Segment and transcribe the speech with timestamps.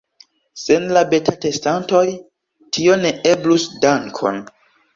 [0.61, 2.01] Sen la beta-testantoj
[2.79, 4.45] tio ne eblus dankon!